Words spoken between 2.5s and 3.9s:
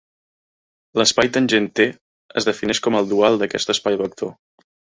defineix com el dual d'aquest